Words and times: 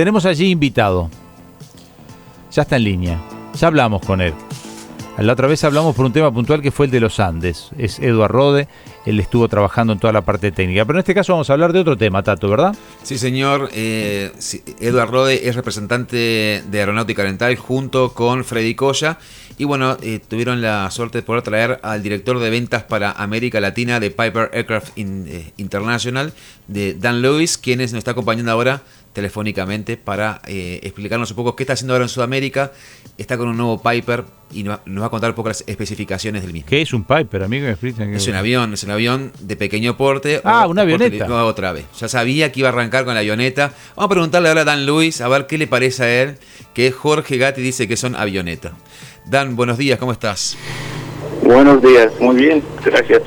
tenemos 0.00 0.24
allí 0.24 0.48
invitado. 0.48 1.10
Ya 2.52 2.62
está 2.62 2.76
en 2.76 2.84
línea. 2.84 3.20
Ya 3.52 3.66
hablamos 3.66 4.00
con 4.00 4.22
él. 4.22 4.32
La 5.18 5.34
otra 5.34 5.46
vez 5.46 5.62
hablamos 5.64 5.94
por 5.94 6.06
un 6.06 6.12
tema 6.14 6.32
puntual 6.32 6.62
que 6.62 6.70
fue 6.70 6.86
el 6.86 6.92
de 6.92 7.00
los 7.00 7.20
Andes. 7.20 7.68
Es 7.76 7.98
Eduard 7.98 8.32
Rode, 8.32 8.68
él 9.04 9.20
estuvo 9.20 9.46
trabajando 9.46 9.92
en 9.92 9.98
toda 9.98 10.14
la 10.14 10.22
parte 10.22 10.52
técnica. 10.52 10.86
Pero 10.86 10.98
en 10.98 11.00
este 11.00 11.14
caso 11.14 11.34
vamos 11.34 11.50
a 11.50 11.52
hablar 11.52 11.74
de 11.74 11.80
otro 11.80 11.98
tema, 11.98 12.22
Tato, 12.22 12.48
¿verdad? 12.48 12.74
Sí, 13.02 13.18
señor. 13.18 13.68
Eh, 13.74 14.32
Rode 14.80 15.46
es 15.46 15.54
representante 15.54 16.62
de 16.66 16.78
Aeronáutica 16.78 17.20
Oriental 17.20 17.54
junto 17.56 18.14
con 18.14 18.42
Freddy 18.44 18.74
Coya. 18.74 19.18
Y 19.58 19.64
bueno, 19.64 19.98
eh, 20.00 20.20
tuvieron 20.26 20.62
la 20.62 20.90
suerte 20.90 21.18
de 21.18 21.22
poder 21.22 21.42
traer 21.42 21.78
al 21.82 22.02
director 22.02 22.38
de 22.38 22.48
ventas 22.48 22.84
para 22.84 23.12
América 23.12 23.60
Latina 23.60 24.00
de 24.00 24.10
Piper 24.10 24.50
Aircraft 24.54 24.92
eh, 24.96 25.52
International, 25.58 26.32
de 26.66 26.94
Dan 26.94 27.20
Lewis, 27.20 27.58
quien 27.58 27.80
nos 27.80 27.92
está 27.92 28.12
acompañando 28.12 28.50
ahora 28.52 28.80
telefónicamente 29.12 29.96
para 29.96 30.40
eh, 30.46 30.80
explicarnos 30.82 31.30
un 31.30 31.36
poco 31.36 31.56
qué 31.56 31.64
está 31.64 31.72
haciendo 31.72 31.94
ahora 31.94 32.04
en 32.04 32.08
Sudamérica. 32.08 32.72
Está 33.18 33.36
con 33.36 33.48
un 33.48 33.56
nuevo 33.56 33.82
Piper 33.82 34.24
y 34.52 34.62
nos 34.62 34.78
va 34.86 35.06
a 35.06 35.10
contar 35.10 35.30
un 35.30 35.36
poco 35.36 35.48
las 35.48 35.64
especificaciones 35.66 36.42
del 36.42 36.52
mismo. 36.52 36.68
¿Qué 36.68 36.82
es 36.82 36.92
un 36.92 37.04
Piper, 37.04 37.42
amigo? 37.42 37.66
Es 37.66 38.26
un 38.26 38.34
avión, 38.34 38.72
es 38.74 38.84
un 38.84 38.90
avión 38.90 39.32
de 39.40 39.56
pequeño 39.56 39.96
porte. 39.96 40.40
Ah, 40.44 40.66
una 40.66 40.82
avioneta. 40.82 41.26
No, 41.26 41.44
otra 41.46 41.72
vez. 41.72 41.84
Ya 41.98 42.08
sabía 42.08 42.52
que 42.52 42.60
iba 42.60 42.68
a 42.68 42.72
arrancar 42.72 43.04
con 43.04 43.14
la 43.14 43.20
avioneta. 43.20 43.72
Vamos 43.96 44.06
a 44.06 44.14
preguntarle 44.14 44.48
ahora 44.48 44.62
a 44.62 44.64
Dan 44.64 44.86
Luis 44.86 45.20
a 45.20 45.28
ver 45.28 45.46
qué 45.46 45.58
le 45.58 45.66
parece 45.66 46.02
a 46.02 46.22
él, 46.22 46.38
que 46.74 46.92
Jorge 46.92 47.36
Gatti 47.36 47.60
dice 47.60 47.88
que 47.88 47.96
son 47.96 48.14
avioneta. 48.14 48.72
Dan, 49.26 49.56
buenos 49.56 49.78
días, 49.78 49.98
¿cómo 49.98 50.12
estás? 50.12 50.56
Buenos 51.42 51.82
días, 51.82 52.12
muy 52.20 52.36
bien, 52.36 52.62
gracias. 52.84 53.22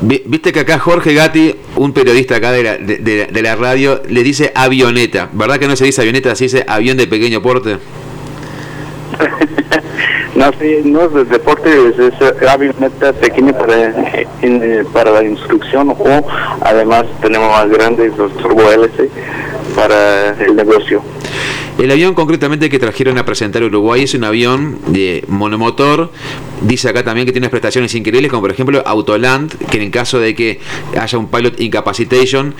Viste 0.00 0.52
que 0.52 0.60
acá 0.60 0.78
Jorge 0.78 1.14
Gatti, 1.14 1.54
un 1.76 1.92
periodista 1.92 2.36
acá 2.36 2.52
de 2.52 2.62
la, 2.62 2.76
de, 2.76 3.42
la, 3.42 3.56
radio, 3.56 4.02
le 4.08 4.22
dice 4.22 4.52
avioneta. 4.54 5.28
¿Verdad 5.32 5.58
que 5.58 5.68
no 5.68 5.76
se 5.76 5.84
dice 5.84 6.02
avioneta, 6.02 6.34
se 6.34 6.44
dice 6.44 6.64
avión 6.66 6.96
de 6.96 7.06
pequeño 7.06 7.40
porte? 7.42 7.78
no, 10.34 10.50
sí, 10.60 10.80
no 10.84 11.02
es 11.02 11.14
de 11.14 11.24
deporte, 11.24 11.70
es, 11.70 12.48
avioneta 12.48 13.12
pequeña 13.12 13.52
para, 13.56 13.94
para 14.92 15.10
la 15.12 15.24
instrucción 15.24 15.90
o 15.90 16.26
además 16.60 17.04
tenemos 17.22 17.50
más 17.50 17.68
grandes 17.70 18.16
los 18.16 18.36
turbo 18.38 18.70
LC 18.70 19.08
para 19.74 20.30
el 20.40 20.56
negocio. 20.56 21.02
El 21.76 21.90
avión 21.90 22.14
concretamente 22.14 22.70
que 22.70 22.78
trajeron 22.78 23.18
a 23.18 23.24
presentar 23.24 23.64
Uruguay 23.64 24.04
es 24.04 24.14
un 24.14 24.22
avión 24.22 24.78
de 24.86 25.24
monomotor. 25.26 26.10
Dice 26.62 26.88
acá 26.88 27.02
también 27.02 27.26
que 27.26 27.32
tiene 27.32 27.48
prestaciones 27.48 27.92
increíbles, 27.96 28.30
como 28.30 28.42
por 28.42 28.52
ejemplo 28.52 28.80
Autoland, 28.86 29.52
que 29.70 29.82
en 29.82 29.90
caso 29.90 30.20
de 30.20 30.36
que 30.36 30.60
haya 30.98 31.18
un 31.18 31.26
pilot 31.26 31.60
incapacitation, 31.60 32.54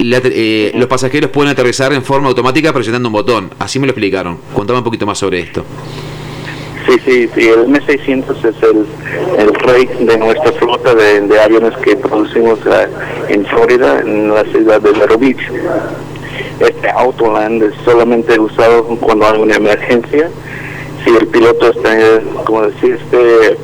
eh, 0.00 0.72
los 0.74 0.88
pasajeros 0.88 1.30
pueden 1.30 1.52
aterrizar 1.52 1.92
en 1.92 2.02
forma 2.02 2.28
automática 2.28 2.72
presionando 2.72 3.08
un 3.08 3.12
botón. 3.12 3.50
Así 3.60 3.78
me 3.78 3.86
lo 3.86 3.92
explicaron. 3.92 4.38
Contame 4.52 4.80
un 4.80 4.84
poquito 4.84 5.06
más 5.06 5.18
sobre 5.18 5.40
esto. 5.40 5.64
Sí, 6.86 6.98
sí, 7.04 7.48
el 7.48 7.66
M600 7.66 8.44
es 8.44 8.62
el, 8.62 9.54
rey 9.54 9.88
de 10.06 10.18
nuestra 10.18 10.52
flota 10.52 10.94
de, 10.94 11.40
aviones 11.40 11.74
que 11.84 11.96
producimos 11.96 12.58
eh, 12.66 12.88
en 13.28 13.44
Florida, 13.46 14.00
en 14.00 14.32
la 14.32 14.42
ciudad 14.44 14.80
de 14.80 14.92
Vero 14.92 15.18
Beach 15.18 15.40
este 16.60 16.90
Autoland 16.90 17.62
es 17.62 17.74
solamente 17.84 18.38
usado 18.38 18.84
cuando 18.84 19.26
hay 19.26 19.40
una 19.40 19.56
emergencia. 19.56 20.30
Si 21.04 21.14
el 21.14 21.26
piloto 21.28 21.70
está, 21.70 21.90
como 22.44 22.62
decir, 22.62 22.98
este, 23.00 23.56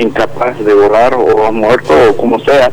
incapaz 0.00 0.58
de 0.64 0.74
volar 0.74 1.14
o 1.14 1.46
ha 1.46 1.50
muerto 1.50 1.94
o 2.10 2.16
como 2.16 2.38
sea, 2.40 2.70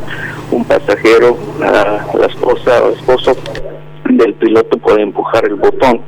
un 0.52 0.64
pasajero, 0.66 1.38
la 1.60 2.26
esposa 2.28 2.84
o 2.84 2.92
esposo 2.92 3.36
del 4.10 4.34
piloto 4.36 4.78
puede 4.78 5.02
empujar 5.02 5.46
el 5.46 5.56
botón. 5.56 6.02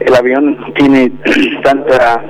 El 0.00 0.14
avión 0.14 0.72
tiene 0.74 1.12
tanta 1.64 2.22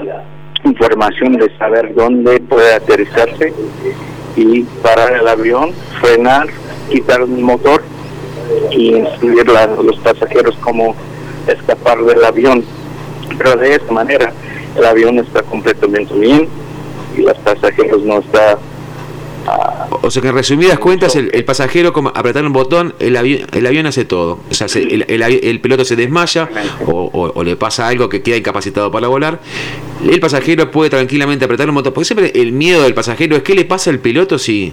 información 0.65 1.35
de 1.35 1.57
saber 1.59 1.95
dónde 1.95 2.41
puede 2.41 2.75
aterrizarse 2.75 3.53
y 4.36 4.63
parar 4.83 5.13
el 5.15 5.29
avión, 5.29 5.73
frenar, 6.01 6.48
quitar 6.91 7.20
el 7.20 7.29
motor 7.29 7.83
y 8.70 8.96
instruir 8.96 9.51
a 9.51 9.67
los 9.67 9.98
pasajeros 9.98 10.57
cómo 10.61 10.95
escapar 11.46 12.02
del 12.05 12.24
avión. 12.24 12.64
Pero 13.39 13.57
de 13.57 13.74
esta 13.74 13.92
manera 13.92 14.33
el 14.77 14.84
avión 14.84 15.18
está 15.18 15.42
completamente 15.42 16.14
bien 16.14 16.48
y 17.17 17.23
los 17.23 17.36
pasajeros 17.39 18.02
no 18.02 18.18
está 18.18 18.58
o 20.02 20.11
sea 20.11 20.23
que 20.23 20.29
en 20.29 20.34
resumidas 20.34 20.79
cuentas, 20.79 21.17
el, 21.17 21.45
pasajero, 21.45 21.92
como 21.92 22.11
apretar 22.11 22.45
un 22.45 22.52
botón, 22.52 22.95
el, 22.98 23.17
avión, 23.17 23.46
el 23.52 23.67
avión 23.67 23.86
hace 23.86 24.05
todo. 24.05 24.40
O 24.51 24.55
sea, 24.55 24.67
el, 24.74 25.05
el, 25.08 25.61
piloto 25.61 25.84
se 25.84 25.96
desmaya 25.96 26.48
o, 26.86 27.42
le 27.45 27.56
pasa 27.56 27.89
algo 27.89 28.08
que 28.08 28.23
queda 28.23 28.36
incapacitado 28.36 28.90
para 28.90 29.08
volar. 29.08 29.40
El 30.05 30.20
pasajero 30.20 30.70
puede 30.70 30.90
tranquilamente 30.90 31.45
apretar 31.45 31.68
un 31.68 31.74
botón. 31.74 31.92
Porque 31.92 32.05
siempre 32.05 32.33
el 32.35 32.52
miedo 32.52 32.83
del 32.83 32.95
pasajero 32.95 33.36
es: 33.36 33.42
¿qué 33.42 33.55
le 33.55 33.64
pasa 33.64 33.90
al 33.90 33.98
piloto 33.98 34.39
si. 34.39 34.73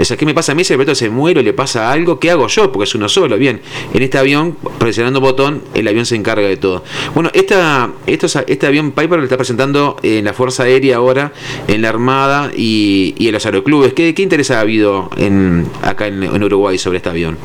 O 0.00 0.04
sea, 0.04 0.16
¿qué 0.16 0.26
me 0.26 0.34
pasa 0.34 0.52
a 0.52 0.54
mí 0.54 0.64
si 0.64 0.72
el 0.72 0.78
piloto 0.78 0.94
se 0.94 1.10
muere 1.10 1.40
o 1.40 1.42
le 1.42 1.52
pasa 1.52 1.90
algo? 1.92 2.18
¿Qué 2.18 2.30
hago 2.30 2.46
yo? 2.48 2.72
Porque 2.72 2.84
es 2.84 2.94
uno 2.94 3.08
solo. 3.08 3.36
Bien, 3.36 3.60
en 3.92 4.02
este 4.02 4.18
avión, 4.18 4.56
presionando 4.78 5.18
un 5.18 5.24
botón, 5.24 5.62
el 5.74 5.86
avión 5.88 6.06
se 6.06 6.16
encarga 6.16 6.48
de 6.48 6.56
todo. 6.56 6.84
Bueno, 7.14 7.30
esta, 7.34 7.90
este 8.06 8.66
avión 8.66 8.92
Piper 8.92 9.18
lo 9.18 9.24
está 9.24 9.36
presentando 9.36 9.96
en 10.02 10.24
la 10.24 10.32
Fuerza 10.32 10.64
Aérea 10.64 10.96
ahora, 10.96 11.32
en 11.68 11.82
la 11.82 11.88
Armada 11.88 12.50
y, 12.56 13.14
y 13.18 13.28
en 13.28 13.34
los 13.34 13.44
aeroclubes. 13.44 13.92
¿Qué, 13.92 14.11
¿Qué, 14.14 14.22
interés 14.22 14.50
ha 14.50 14.60
habido 14.60 15.10
en, 15.16 15.66
acá 15.82 16.06
en, 16.06 16.42
Uruguay 16.42 16.78
sobre 16.78 16.98
este 16.98 17.08
avión? 17.08 17.36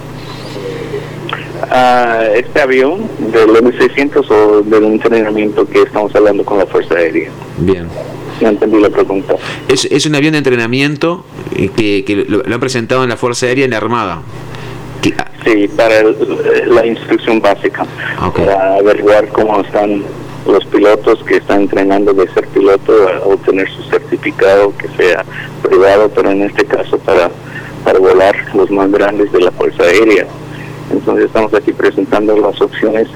Ah, 1.70 2.24
este 2.36 2.62
avión 2.62 3.10
del 3.32 3.50
M600 3.50 4.30
o 4.30 4.62
del 4.62 4.84
entrenamiento 4.86 5.68
que 5.68 5.82
estamos 5.82 6.16
hablando 6.16 6.46
con 6.46 6.58
la 6.60 6.66
Fuerza 6.66 6.96
Aérea. 6.96 7.30
Bien. 7.58 7.88
No 8.42 8.50
entendí 8.50 8.80
la 8.80 8.90
pregunta. 8.90 9.36
Es, 9.68 9.86
es 9.86 10.06
un 10.06 10.16
avión 10.16 10.34
de 10.34 10.38
entrenamiento 10.40 11.26
que, 11.76 12.04
que 12.06 12.26
lo, 12.28 12.44
han 12.46 12.60
presentado 12.60 13.04
en 13.04 13.10
la 13.10 13.18
Fuerza 13.18 13.48
Aérea 13.48 13.66
en 13.66 13.72
la 13.72 13.78
Armada. 13.78 14.22
Sí, 15.46 15.68
para 15.70 16.04
la 16.68 16.86
instrucción 16.86 17.40
básica, 17.40 17.86
para 18.36 18.76
averiguar 18.76 19.30
cómo 19.30 19.62
están 19.62 20.04
los 20.48 20.66
pilotos 20.66 21.24
que 21.24 21.38
están 21.38 21.62
entrenando 21.62 22.14
de 22.14 22.28
ser 22.30 22.48
piloto 22.48 22.94
a 23.08 23.26
obtener 23.26 23.70
su 23.70 23.84
certificado 23.84 24.74
que 24.78 24.88
sea 24.98 25.26
privado, 25.62 26.10
pero 26.14 26.32
en 26.32 26.44
este 26.44 26.66
caso 26.66 26.98
para, 27.00 27.30
para 27.84 28.00
volar 28.00 28.36
los 28.54 28.70
más 28.72 28.92
grandes 28.92 29.32
de 29.32 29.42
la 29.42 29.52
Fuerza 29.52 29.84
Aérea. 29.84 30.28
Entonces 30.92 31.26
estamos 31.26 31.54
aquí 31.54 31.74
presentando 31.74 32.38
las 32.38 32.60
opciones 32.62 33.08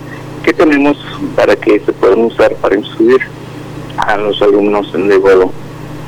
que 0.43 0.53
tenemos 0.53 0.97
para 1.35 1.55
que 1.55 1.79
se 1.79 1.93
puedan 1.93 2.19
usar 2.19 2.53
para 2.55 2.75
instruir 2.75 3.21
a 3.97 4.17
los 4.17 4.41
alumnos 4.41 4.91
de 4.91 5.17
vuelo. 5.17 5.51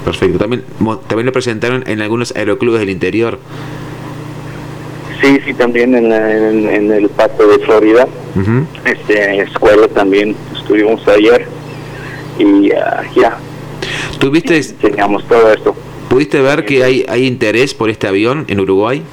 Perfecto. 0.03 0.39
También, 0.39 0.63
también 1.07 1.25
lo 1.25 1.31
presentaron 1.31 1.83
en 1.87 2.01
algunos 2.01 2.35
aeroclubes 2.35 2.79
del 2.79 2.89
interior. 2.89 3.39
Sí, 5.21 5.39
sí, 5.45 5.53
también 5.53 5.95
en, 5.95 6.11
en, 6.11 6.91
el 6.91 7.07
Pato 7.09 7.47
de 7.47 7.59
Florida. 7.59 8.07
este, 8.83 9.41
escuela 9.41 9.87
también 9.87 10.35
estuvimos 10.63 11.05
ayer 11.07 11.45
y 12.39 12.71
ah, 12.71 13.03
ya. 13.15 13.37
¿Tuviste? 14.17 14.61
Teníamos 14.81 15.27
todo 15.27 15.51
esto. 15.51 15.75
¿Pudiste 16.09 16.41
ver 16.41 16.65
que 16.65 16.83
hay, 16.83 17.05
hay 17.07 17.27
interés 17.27 17.73
por 17.73 17.89
este 17.89 18.07
avión 18.07 18.45
en 18.47 18.59
Uruguay? 18.59 19.03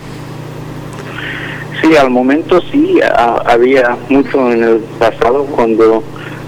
Sí, 1.82 1.96
al 1.96 2.10
momento 2.10 2.60
sí, 2.70 3.00
había 3.46 3.96
mucho 4.08 4.52
en 4.52 4.62
el 4.62 4.78
pasado 4.98 5.44
cuando 5.46 6.04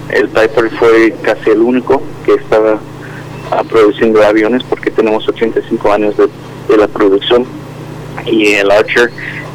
el 0.09 0.29
Piper 0.29 0.69
fue 0.79 1.15
casi 1.21 1.49
el 1.49 1.59
único 1.59 2.01
que 2.23 2.35
estaba 2.35 2.79
ah, 3.51 3.63
produciendo 3.67 4.23
aviones 4.23 4.63
porque 4.63 4.91
tenemos 4.91 5.27
85 5.27 5.91
años 5.91 6.15
de, 6.17 6.27
de 6.69 6.77
la 6.77 6.87
producción 6.87 7.45
y 8.25 8.53
el 8.53 8.69
Archer 8.69 9.09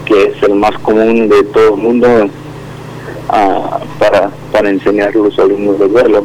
que 0.04 0.24
es 0.24 0.42
el 0.42 0.54
más 0.54 0.76
común 0.80 1.28
de 1.28 1.44
todo 1.44 1.74
el 1.74 1.80
mundo 1.80 2.28
uh, 3.28 3.98
para, 3.98 4.30
para 4.52 4.70
enseñar 4.70 5.08
a 5.08 5.18
los 5.18 5.38
alumnos 5.38 5.78
de 5.78 5.86
vuelo. 5.86 6.24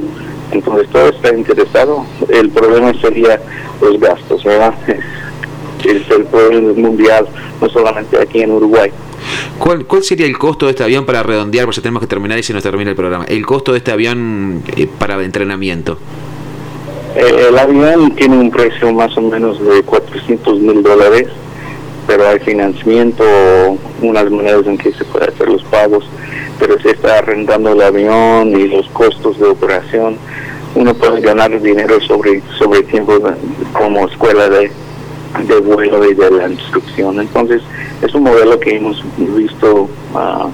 Entonces 0.51 0.89
todo 0.89 1.09
está 1.09 1.35
interesado. 1.35 2.05
El 2.29 2.49
problema 2.49 2.93
sería 3.01 3.39
los 3.81 3.99
gastos, 3.99 4.43
¿verdad? 4.43 4.73
Es 5.83 6.09
el 6.11 6.23
problema 6.23 6.71
mundial, 6.79 7.27
no 7.59 7.67
solamente 7.67 8.17
aquí 8.17 8.41
en 8.41 8.51
Uruguay. 8.51 8.89
¿Cuál, 9.59 9.85
¿Cuál 9.85 10.01
sería 10.01 10.25
el 10.25 10.37
costo 10.37 10.65
de 10.65 10.71
este 10.71 10.83
avión 10.85 11.05
para 11.05 11.23
redondear? 11.23 11.65
Porque 11.65 11.81
tenemos 11.81 11.99
que 11.99 12.07
terminar 12.07 12.39
y 12.39 12.43
se 12.43 12.53
nos 12.53 12.63
termina 12.63 12.91
el 12.91 12.95
programa. 12.95 13.25
El 13.25 13.45
costo 13.45 13.73
de 13.73 13.79
este 13.79 13.91
avión 13.91 14.63
eh, 14.77 14.87
para 14.97 15.21
entrenamiento. 15.21 15.97
Eh, 17.17 17.47
el 17.49 17.59
avión 17.59 18.15
tiene 18.15 18.37
un 18.37 18.49
precio 18.49 18.93
más 18.93 19.17
o 19.17 19.21
menos 19.23 19.59
de 19.59 19.83
400 19.83 20.59
mil 20.61 20.81
dólares 20.81 21.27
pero 22.07 22.27
hay 22.27 22.39
financiamiento, 22.39 23.23
unas 24.01 24.29
maneras 24.29 24.65
en 24.65 24.77
que 24.77 24.91
se 24.91 25.05
puede 25.05 25.27
hacer 25.27 25.47
los 25.47 25.63
pagos, 25.63 26.05
pero 26.59 26.79
se 26.79 26.91
está 26.91 27.19
arrendando 27.19 27.73
el 27.73 27.81
avión 27.81 28.59
y 28.59 28.67
los 28.67 28.87
costos 28.89 29.39
de 29.39 29.45
operación. 29.47 30.17
Uno 30.75 30.93
puede 30.93 31.21
ganar 31.21 31.61
dinero 31.61 31.99
sobre, 32.01 32.41
sobre 32.57 32.83
tiempo 32.83 33.19
como 33.73 34.07
escuela 34.07 34.49
de, 34.49 34.71
de 35.47 35.59
vuelo 35.59 36.03
y 36.09 36.13
de 36.13 36.31
la 36.31 36.49
instrucción. 36.49 37.19
Entonces, 37.19 37.61
es 38.01 38.13
un 38.15 38.23
modelo 38.23 38.59
que 38.59 38.77
hemos 38.77 39.03
visto 39.17 39.83
uh, 40.13 40.49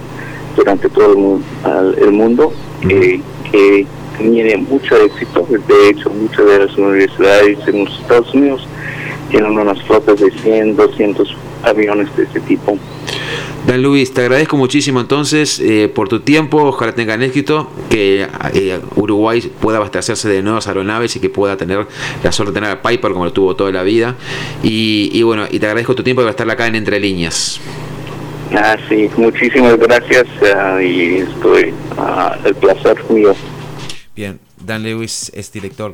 durante 0.56 0.90
todo 0.90 1.40
el 1.98 2.12
mundo, 2.12 2.52
que 2.82 3.22
tiene 4.20 4.58
mucho 4.58 4.96
éxito. 4.98 5.48
De 5.50 5.90
hecho, 5.90 6.10
muchas 6.10 6.46
de 6.46 6.60
las 6.66 6.78
universidades 6.78 7.58
en 7.68 7.86
los 7.86 8.00
Estados 8.00 8.34
Unidos 8.34 8.68
tienen 9.30 9.58
unas 9.58 9.82
flotas 9.84 10.20
de 10.20 10.32
100, 10.32 10.76
200 10.76 11.36
aviones 11.64 12.16
de 12.16 12.24
ese 12.24 12.40
tipo. 12.42 12.78
Dan 13.70 13.84
Luis, 13.84 14.12
te 14.12 14.22
agradezco 14.22 14.58
muchísimo 14.58 15.00
entonces 15.00 15.60
eh, 15.60 15.92
por 15.94 16.10
tu 16.10 16.22
tiempo, 16.22 16.58
ojalá 16.58 16.96
tengan 16.96 17.22
éxito, 17.22 17.70
que 17.92 18.28
eh, 18.56 18.80
Uruguay 18.96 19.42
pueda 19.62 19.78
abastecerse 19.78 20.28
de 20.28 20.42
nuevas 20.42 20.68
aeronaves 20.68 21.16
y 21.16 21.20
que 21.20 21.30
pueda 21.30 21.56
tener 21.56 21.86
la 22.24 22.32
suerte 22.32 22.52
de 22.52 22.62
tener 22.62 22.72
a 22.72 22.82
Piper 22.82 23.12
como 23.12 23.26
lo 23.26 23.32
tuvo 23.32 23.56
toda 23.56 23.72
la 23.72 23.84
vida. 23.84 24.16
Y, 24.64 25.22
bueno, 25.22 25.46
y 25.52 25.60
te 25.60 25.68
agradezco 25.68 25.94
tu 25.94 26.02
tiempo 26.02 26.24
de 26.24 26.32
estar 26.32 26.50
acá 26.50 26.66
en 26.66 26.74
Entre 26.78 27.00
Líneas. 27.00 27.62
Ah, 28.56 28.76
sí, 28.90 29.08
muchísimas 29.18 29.78
gracias 29.78 30.26
ah, 30.56 30.82
y 30.82 31.18
estoy 31.18 31.72
uh, 31.96 32.48
el 32.48 32.56
placer 32.56 32.98
mío. 33.08 33.36
Bien, 34.16 34.40
Dan 34.66 34.82
Lewis 34.82 35.32
es 35.36 35.52
director. 35.52 35.94